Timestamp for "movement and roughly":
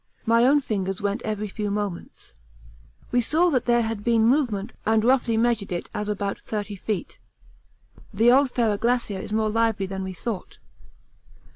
4.25-5.37